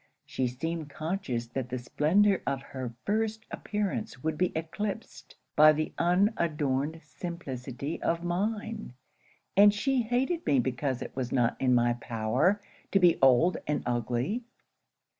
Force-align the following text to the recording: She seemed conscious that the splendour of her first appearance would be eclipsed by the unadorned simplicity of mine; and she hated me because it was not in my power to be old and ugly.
She 0.25 0.47
seemed 0.47 0.89
conscious 0.89 1.45
that 1.49 1.69
the 1.69 1.77
splendour 1.77 2.41
of 2.47 2.63
her 2.63 2.95
first 3.05 3.45
appearance 3.51 4.23
would 4.23 4.35
be 4.35 4.51
eclipsed 4.55 5.35
by 5.55 5.73
the 5.73 5.93
unadorned 5.99 7.01
simplicity 7.03 8.01
of 8.01 8.23
mine; 8.23 8.93
and 9.55 9.71
she 9.71 10.01
hated 10.01 10.43
me 10.47 10.57
because 10.57 11.03
it 11.03 11.15
was 11.15 11.31
not 11.31 11.55
in 11.61 11.75
my 11.75 11.93
power 11.93 12.59
to 12.91 12.99
be 12.99 13.19
old 13.21 13.57
and 13.67 13.83
ugly. 13.85 14.43